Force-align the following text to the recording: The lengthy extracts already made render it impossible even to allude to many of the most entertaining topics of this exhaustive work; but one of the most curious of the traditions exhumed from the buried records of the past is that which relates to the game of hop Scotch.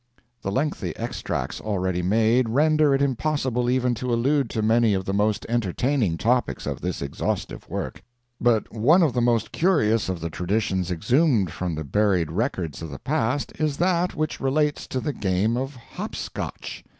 The 0.41 0.51
lengthy 0.51 0.95
extracts 0.97 1.61
already 1.61 2.01
made 2.01 2.49
render 2.49 2.95
it 2.95 3.03
impossible 3.03 3.69
even 3.69 3.93
to 3.93 4.11
allude 4.11 4.49
to 4.49 4.63
many 4.63 4.95
of 4.95 5.05
the 5.05 5.13
most 5.13 5.45
entertaining 5.47 6.17
topics 6.17 6.65
of 6.65 6.81
this 6.81 7.03
exhaustive 7.03 7.69
work; 7.69 8.01
but 8.39 8.73
one 8.73 9.03
of 9.03 9.13
the 9.13 9.21
most 9.21 9.51
curious 9.51 10.09
of 10.09 10.19
the 10.19 10.31
traditions 10.31 10.89
exhumed 10.89 11.51
from 11.51 11.75
the 11.75 11.83
buried 11.83 12.31
records 12.31 12.81
of 12.81 12.89
the 12.89 12.97
past 12.97 13.53
is 13.59 13.77
that 13.77 14.15
which 14.15 14.39
relates 14.39 14.87
to 14.87 14.99
the 14.99 15.13
game 15.13 15.55
of 15.55 15.75
hop 15.75 16.15
Scotch. 16.15 16.83